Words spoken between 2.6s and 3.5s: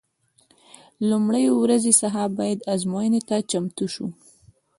ازموینې ته